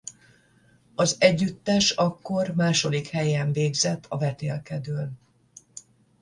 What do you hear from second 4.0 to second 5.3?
a vetélkedőn.